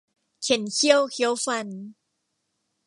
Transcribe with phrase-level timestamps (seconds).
[0.43, 1.67] เข่นเขี้ยวเคี้ยวฟัน